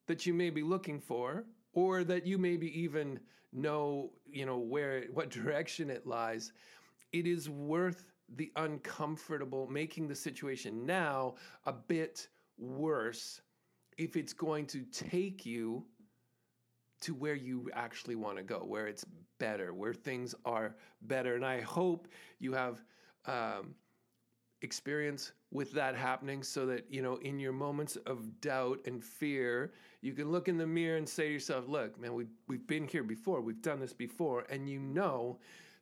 [0.07, 3.19] that you may be looking for, or that you maybe even
[3.55, 6.53] know, you know, where, what direction it lies,
[7.15, 8.05] it is worth
[8.37, 13.41] the uncomfortable, making the situation now a bit worse
[13.97, 15.87] if it's going to take you
[17.01, 19.07] to where you actually want to go, where it's
[19.39, 21.35] better, where things are better.
[21.35, 22.09] And I hope
[22.41, 22.85] you have
[23.27, 23.75] um,
[24.63, 29.73] experience with that happening so that you know in your moments of doubt and fear
[30.01, 32.87] you can look in the mirror and say to yourself look man we've, we've been
[32.89, 33.41] here before.
[33.41, 34.45] We've done this before.
[34.49, 35.39] And you know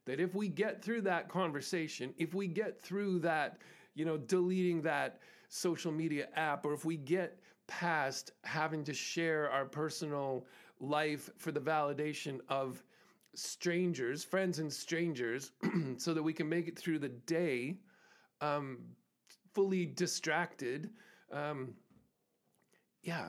[0.06, 3.58] that if we get through that conversation if we get through that
[3.94, 9.50] you know deleting that social media app or if we get past having to share
[9.50, 10.46] our personal
[10.80, 12.82] life for the validation of
[13.34, 15.52] strangers, friends and strangers,
[15.96, 17.78] so that we can make it through the day
[18.40, 18.78] um,
[19.52, 20.90] fully distracted.
[21.32, 21.74] Um,
[23.02, 23.28] yeah,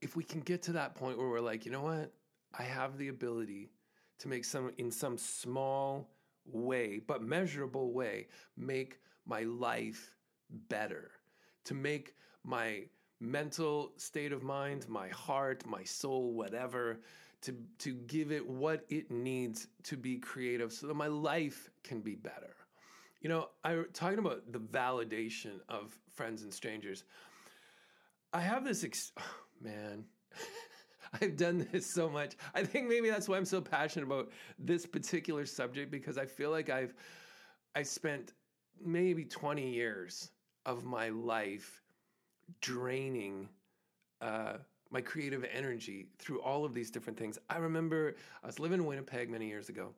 [0.00, 2.12] if we can get to that point where we're like, you know what,
[2.58, 3.70] I have the ability
[4.18, 6.10] to make some, in some small
[6.46, 10.14] way, but measurable way, make my life
[10.68, 11.10] better,
[11.64, 12.14] to make
[12.44, 12.84] my
[13.20, 17.00] mental state of mind, my heart, my soul, whatever,
[17.42, 22.00] to, to give it what it needs to be creative so that my life can
[22.00, 22.54] be better.
[23.20, 27.04] You know, I talking about the validation of friends and strangers.
[28.32, 29.22] I have this ex- oh,
[29.60, 30.04] man.
[31.22, 32.34] I've done this so much.
[32.54, 36.50] I think maybe that's why I'm so passionate about this particular subject because I feel
[36.50, 36.94] like I've
[37.74, 38.32] I spent
[38.84, 40.30] maybe 20 years
[40.64, 41.82] of my life
[42.60, 43.48] draining
[44.20, 44.54] uh,
[44.90, 47.38] my creative energy through all of these different things.
[47.50, 49.92] I remember I was living in Winnipeg many years ago,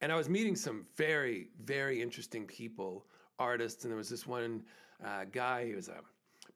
[0.00, 3.06] and I was meeting some very, very interesting people,
[3.38, 4.62] artists, and there was this one
[5.04, 6.00] uh, guy, he was a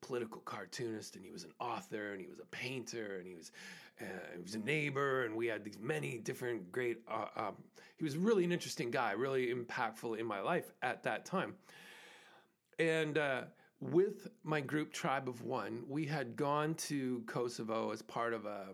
[0.01, 3.53] political cartoonist, and he was an author, and he was a painter, and he was
[4.01, 4.05] uh,
[4.37, 6.99] he was a neighbor, and we had these many different great.
[7.11, 7.57] Uh, um,
[7.97, 11.55] he was really an interesting guy, really impactful in my life at that time.
[12.79, 13.43] And uh,
[13.81, 18.67] with my group Tribe of One, we had gone to Kosovo as part of a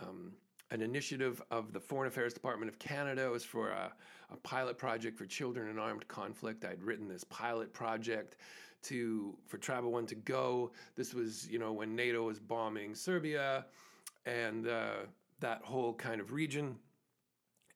[0.00, 0.32] um,
[0.70, 3.26] an initiative of the Foreign Affairs Department of Canada.
[3.26, 3.92] It was for a,
[4.30, 6.64] a pilot project for children in armed conflict.
[6.64, 8.36] I'd written this pilot project
[8.84, 10.72] to for Tribe of One to go.
[10.96, 13.66] This was you know when NATO was bombing Serbia
[14.26, 15.06] and uh,
[15.40, 16.76] that whole kind of region.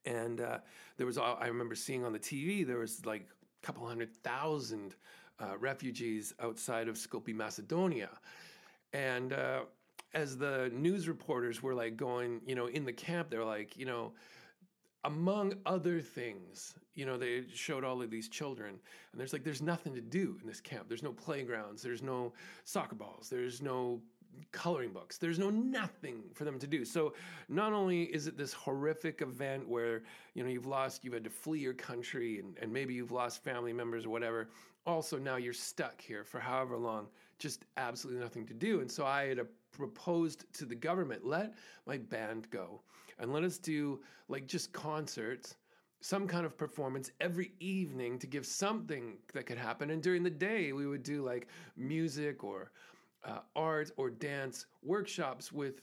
[0.07, 0.59] And uh,
[0.97, 3.27] there was, I remember seeing on the TV, there was like
[3.63, 4.97] a couple hundred thousand
[5.41, 8.11] uh, refugees outside of Skopje, Macedonia.
[8.93, 9.61] And uh,
[10.13, 13.87] as the news reporters were like going, you know, in the camp, they're like, you
[13.87, 14.13] know,
[15.05, 18.79] among other things, you know, they showed all of these children,
[19.13, 20.89] and there's like, there's nothing to do in this camp.
[20.89, 22.33] There's no playgrounds, there's no
[22.65, 24.01] soccer balls, there's no
[24.53, 25.19] coloring books.
[25.19, 26.85] There's no nothing for them to do.
[26.85, 27.15] So
[27.49, 30.03] not only is it this horrific event where
[30.35, 33.43] you know you've lost, you've had to flee your country, and, and maybe you've lost
[33.43, 34.49] family members or whatever.
[34.87, 37.07] Also, now you're stuck here for however long,
[37.39, 38.81] just absolutely nothing to do.
[38.81, 41.55] And so I had a proposed to the government, let
[41.87, 42.81] my band go
[43.19, 45.57] and let us do like just concerts
[46.01, 49.91] some kind of performance every evening to give something that could happen.
[49.91, 52.71] And during the day, we would do like music or
[53.25, 55.81] uh, art or dance workshops with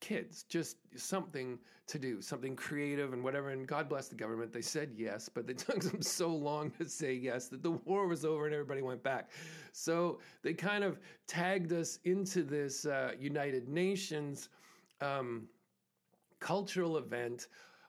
[0.00, 3.50] kids, just something to do, something creative and whatever.
[3.50, 4.52] And God bless the government.
[4.52, 8.06] They said yes, but it took them so long to say yes that the war
[8.06, 9.30] was over and everybody went back.
[9.72, 14.48] So they kind of tagged us into this uh, United Nations
[15.00, 15.48] um,
[16.38, 17.48] cultural event.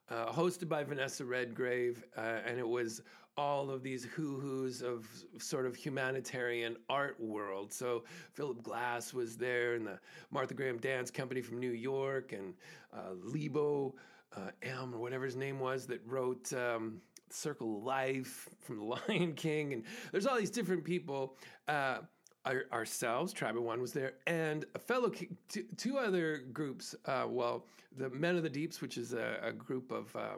[0.10, 3.02] Uh, hosted by Vanessa Redgrave, uh, and it was
[3.38, 7.72] all of these hoo-hoos of sort of humanitarian art world.
[7.72, 10.00] So Philip Glass was there, and the
[10.32, 12.54] Martha Graham Dance Company from New York, and
[12.94, 13.96] uh, Lebo
[14.36, 16.52] uh, M or whatever his name was that wrote.
[16.54, 17.02] Um,
[17.34, 21.38] Circle of Life from The Lion King, and there's all these different people.
[21.66, 22.00] Uh,
[22.46, 25.12] our, ourselves, Tribe of One was there, and a fellow,
[25.48, 26.96] two, two other groups.
[27.06, 27.66] Uh, well,
[27.98, 30.38] the Men of the Deeps, which is a, a group of uh,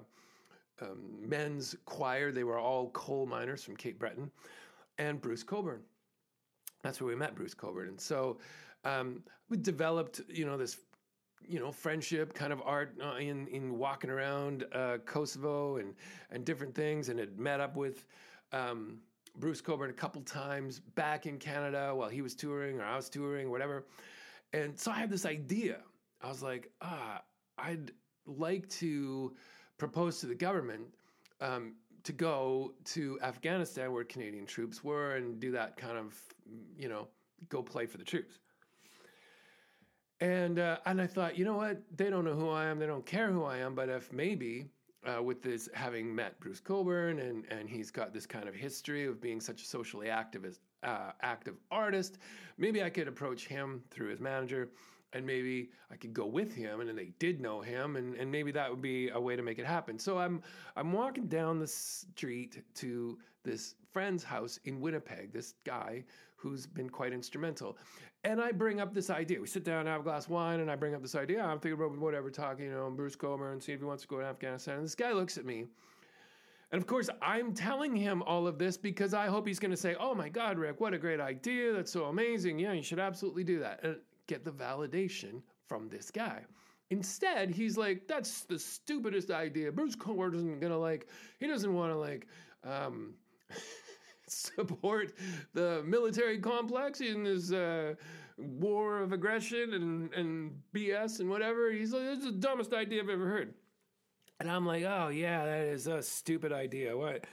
[0.81, 2.31] um, men's choir.
[2.31, 4.31] They were all coal miners from Cape Breton,
[4.97, 5.81] and Bruce Cockburn.
[6.81, 8.38] That's where we met Bruce Cockburn, and so
[8.83, 10.77] um, we developed, you know, this,
[11.47, 15.93] you know, friendship kind of art uh, in in walking around uh, Kosovo and
[16.31, 18.05] and different things, and had met up with.
[18.51, 18.99] Um,
[19.36, 23.09] Bruce Cockburn a couple times back in Canada while he was touring or I was
[23.09, 23.86] touring, whatever.
[24.53, 25.79] And so I had this idea.
[26.21, 27.23] I was like, ah,
[27.57, 27.91] I'd
[28.25, 29.33] like to
[29.77, 30.83] proposed to the government
[31.41, 36.19] um, to go to Afghanistan where Canadian troops were and do that kind of,
[36.77, 37.07] you know,
[37.49, 38.39] go play for the troops.
[40.19, 41.81] And uh, and I thought, you know what?
[41.97, 42.79] They don't know who I am.
[42.79, 43.75] They don't care who I am.
[43.75, 44.69] But if maybe
[45.05, 49.05] uh, with this having met Bruce Cockburn and and he's got this kind of history
[49.05, 52.19] of being such a socially activist, uh, active artist,
[52.57, 54.69] maybe I could approach him through his manager
[55.13, 58.52] and maybe I could go with him and they did know him and, and maybe
[58.52, 59.97] that would be a way to make it happen.
[59.99, 60.41] So I'm
[60.76, 66.04] I'm walking down the street to this friend's house in Winnipeg, this guy
[66.36, 67.78] who's been quite instrumental.
[68.26, 69.39] And I bring up this idea.
[69.39, 71.43] We sit down, have a glass of wine, and I bring up this idea.
[71.43, 74.08] I'm thinking about whatever, talking, you know, Bruce Cockburn and see if he wants to
[74.08, 74.76] go to Afghanistan.
[74.76, 75.65] And this guy looks at me.
[76.71, 79.78] And of course, I'm telling him all of this because I hope he's going to
[79.78, 81.71] say, Oh my God, Rick, what a great idea.
[81.71, 82.58] That's so amazing.
[82.58, 83.82] Yeah, you should absolutely do that.
[83.84, 86.41] And get the validation from this guy.
[86.89, 89.71] Instead, he's like, that's the stupidest idea.
[89.71, 91.07] Bruce Cockburn isn't gonna like,
[91.39, 92.27] he doesn't wanna like,
[92.63, 93.13] um,
[94.27, 95.13] support
[95.53, 97.95] the military complex in this uh,
[98.38, 101.71] war of aggression and, and BS and whatever.
[101.71, 103.53] He's like, it's the dumbest idea I've ever heard.
[104.39, 106.97] And I'm like, oh, yeah, that is a stupid idea.
[106.97, 107.26] What?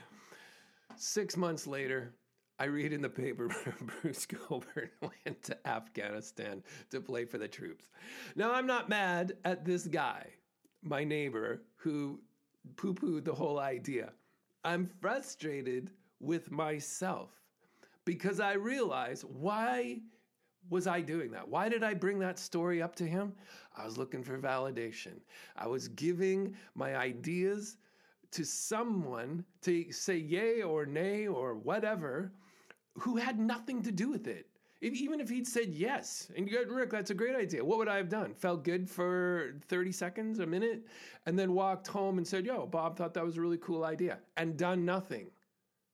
[0.96, 2.14] Six months later,
[2.60, 3.48] I read in the paper
[4.02, 7.86] Bruce Cockburn went to Afghanistan to play for the troops.
[8.36, 10.26] Now, I'm not mad at this guy,
[10.82, 12.20] my neighbor, who
[12.76, 14.12] poo pooed the whole idea.
[14.62, 15.90] I'm frustrated
[16.20, 17.30] with myself
[18.04, 20.02] because I realize why
[20.68, 21.48] was I doing that?
[21.48, 23.32] Why did I bring that story up to him?
[23.74, 25.14] I was looking for validation.
[25.56, 27.78] I was giving my ideas
[28.32, 32.32] to someone to say yay or nay or whatever
[32.98, 34.46] who had nothing to do with it.
[34.80, 37.62] If, even if he'd said yes, and you go, Rick, that's a great idea.
[37.62, 38.32] What would I have done?
[38.32, 40.86] Felt good for 30 seconds, a minute,
[41.26, 44.18] and then walked home and said, Yo, Bob thought that was a really cool idea,
[44.38, 45.30] and done nothing,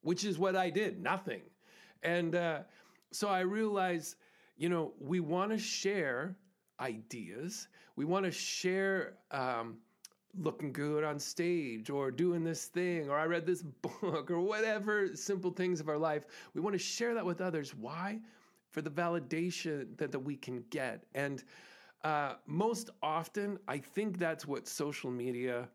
[0.02, 1.42] which is what I did, nothing.
[2.04, 2.60] And uh,
[3.10, 4.16] so I realized,
[4.56, 6.36] you know, we want to share
[6.78, 7.66] ideas,
[7.96, 9.14] we want to share.
[9.32, 9.78] Um,
[10.38, 15.14] looking good on stage or doing this thing or I read this book or whatever
[15.14, 16.24] simple things of our life.
[16.54, 17.74] We want to share that with others.
[17.74, 18.20] Why?
[18.70, 21.04] For the validation that, that we can get.
[21.14, 21.42] And
[22.04, 25.68] uh, most often, I think that's what social media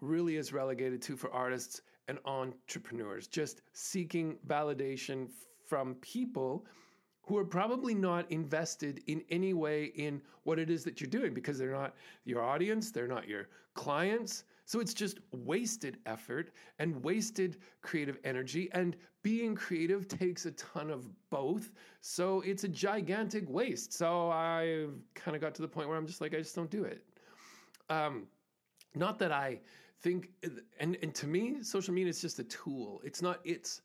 [0.00, 5.28] really is relegated to for artists and entrepreneurs, just seeking validation
[5.66, 6.64] from people
[7.26, 11.34] who are probably not invested in any way in what it is that you're doing
[11.34, 14.44] because they're not your audience, they're not your clients.
[14.64, 18.68] So it's just wasted effort and wasted creative energy.
[18.72, 21.72] And being creative takes a ton of both.
[22.00, 23.92] So it's a gigantic waste.
[23.92, 26.70] So I've kind of got to the point where I'm just like, I just don't
[26.70, 27.04] do it.
[27.90, 28.26] Um,
[28.94, 29.60] not that I
[30.00, 30.30] think,
[30.80, 33.00] and, and to me, social media is just a tool.
[33.04, 33.82] It's not its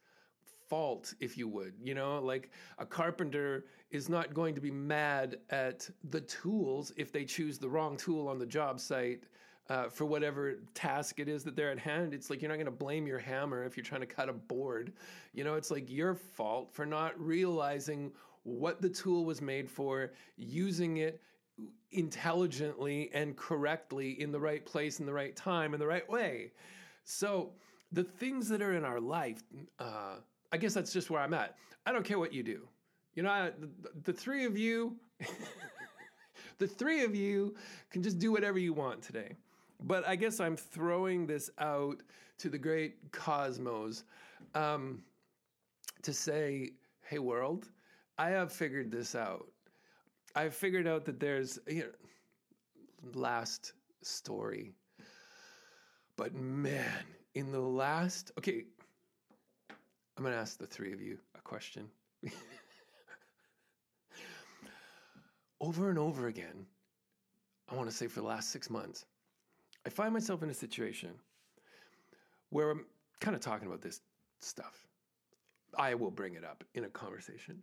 [0.72, 1.74] fault, if you would.
[1.84, 7.12] You know, like a carpenter is not going to be mad at the tools if
[7.12, 9.24] they choose the wrong tool on the job site.
[9.70, 12.66] Uh, for whatever task it is that they're at hand, it's like you're not going
[12.66, 14.94] to blame your hammer if you're trying to cut a board.
[15.34, 18.12] You know, it's like your fault for not realizing
[18.44, 21.22] what the tool was made for, using it
[21.92, 26.52] intelligently and correctly in the right place, in the right time, in the right way.
[27.04, 27.52] So,
[27.92, 29.44] the things that are in our life,
[29.80, 30.16] uh,
[30.52, 31.56] I guess that's just where I'm at.
[31.86, 32.68] I don't care what you do.
[33.16, 33.70] You know, I, the,
[34.04, 34.96] the three of you,
[36.58, 37.56] the three of you
[37.90, 39.36] can just do whatever you want today.
[39.84, 42.02] But I guess I'm throwing this out
[42.38, 44.04] to the great cosmos
[44.56, 45.04] um,
[46.04, 46.72] to say,
[47.04, 47.70] hey, world,
[48.18, 49.48] I have figured this out.
[50.36, 54.72] I've figured out that there's, you know, last story.
[56.16, 57.04] But man,
[57.36, 58.66] in the last, okay,
[60.18, 61.90] I'm going to ask the three of you a question.
[65.62, 66.66] over and over again,
[67.70, 69.06] I want to say for the last six months,
[69.86, 71.12] I find myself in a situation
[72.50, 72.86] where I'm
[73.20, 74.02] kind of talking about this
[74.42, 74.86] stuff.
[75.78, 77.62] I will bring it up in a conversation.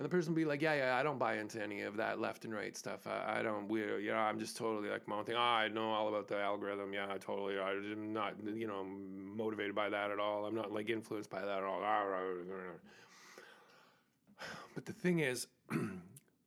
[0.00, 2.18] And the person will be like, yeah, yeah, I don't buy into any of that
[2.18, 3.06] left and right stuff.
[3.06, 5.34] I, I don't, we, you know, I'm just totally like my own thing.
[5.36, 6.94] Oh, I know all about the algorithm.
[6.94, 10.46] Yeah, I totally, I'm not, you know, motivated by that at all.
[10.46, 11.82] I'm not like influenced by that at all.
[14.74, 15.48] But the thing is,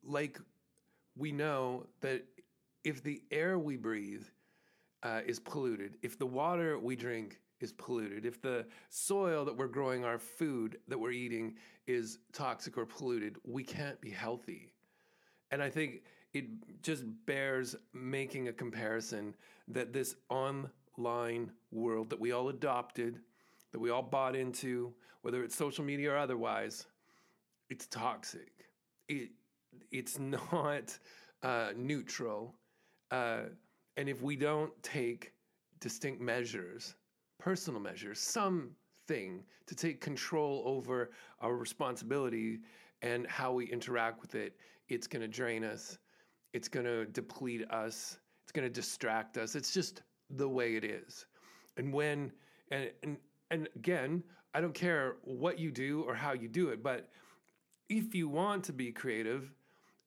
[0.04, 0.40] like,
[1.16, 2.26] we know that
[2.84, 4.24] if the air we breathe
[5.04, 9.68] uh, is polluted, if the water we drink is polluted, if the soil that we're
[9.68, 11.56] growing our food that we're eating
[11.88, 14.74] is toxic or polluted, we can't be healthy.
[15.50, 16.02] And I think
[16.34, 16.46] it
[16.82, 19.34] just bears making a comparison
[19.70, 23.20] that this online world that we all adopted,
[23.72, 26.86] that we all bought into, whether it's social media or otherwise,
[27.70, 28.52] it's toxic.
[29.08, 29.30] It
[29.92, 30.20] it's
[30.52, 30.98] not
[31.42, 32.56] uh, neutral,
[33.12, 33.44] uh,
[33.96, 35.34] and if we don't take
[35.80, 36.96] distinct measures
[37.44, 42.60] personal measures, something to take control over our responsibility
[43.02, 44.56] and how we interact with it,
[44.88, 45.98] it's going to drain us.
[46.54, 48.18] It's going to deplete us.
[48.44, 49.56] It's going to distract us.
[49.56, 51.26] It's just the way it is.
[51.76, 52.32] And when,
[52.72, 53.18] and, and,
[53.52, 54.24] and again,
[54.54, 57.10] I don't care what you do or how you do it, but
[57.90, 59.52] if you want to be creative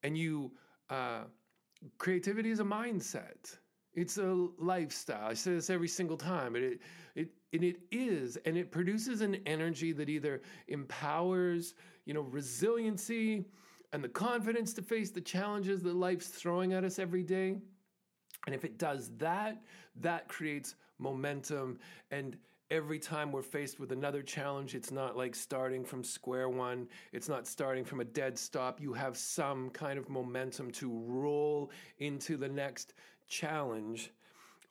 [0.02, 0.52] and you,
[0.88, 1.24] uh,
[1.98, 3.58] creativity is a mindset.
[3.96, 5.26] It's a lifestyle.
[5.26, 6.54] I say this every single time.
[6.54, 6.80] It,
[7.14, 11.74] it, and it is, and it produces an energy that either empowers,
[12.04, 13.46] you know, resiliency
[13.92, 17.56] and the confidence to face the challenges that life's throwing at us every day.
[18.44, 19.62] And if it does that,
[20.00, 21.78] that creates momentum.
[22.10, 22.36] And
[22.70, 26.88] every time we're faced with another challenge, it's not like starting from square one.
[27.12, 28.80] It's not starting from a dead stop.
[28.80, 32.92] You have some kind of momentum to roll into the next
[33.28, 34.12] challenge,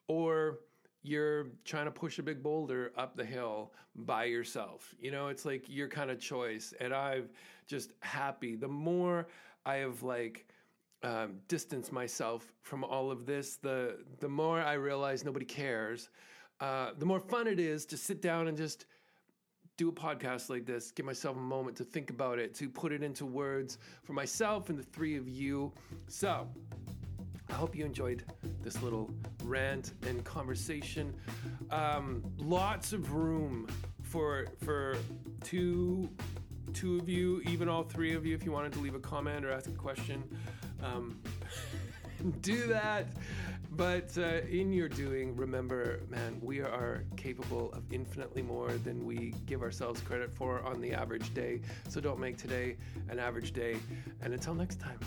[0.08, 0.58] or
[1.02, 4.94] you're trying to push a big boulder up the hill by yourself.
[5.00, 6.74] You know, it's like your kind of choice.
[6.80, 7.30] And I've
[7.66, 8.56] just happy.
[8.56, 9.28] The more
[9.64, 10.48] I have like
[11.02, 16.08] um, distanced myself from all of this, the the more I realize nobody cares.
[16.58, 18.86] Uh, the more fun it is to sit down and just
[19.76, 22.92] do a podcast like this, give myself a moment to think about it, to put
[22.92, 25.70] it into words for myself and the three of you.
[26.08, 26.48] So,
[27.48, 28.24] I hope you enjoyed
[28.62, 29.10] this little
[29.44, 31.14] rant and conversation.
[31.70, 33.68] Um, lots of room
[34.02, 34.96] for for
[35.44, 36.08] two
[36.72, 39.44] two of you, even all three of you, if you wanted to leave a comment
[39.44, 40.22] or ask a question,
[40.82, 41.18] um,
[42.40, 43.06] do that.
[43.72, 49.34] But uh, in your doing, remember, man, we are capable of infinitely more than we
[49.44, 51.60] give ourselves credit for on the average day.
[51.88, 52.76] So don't make today
[53.10, 53.76] an average day.
[54.22, 54.98] And until next time.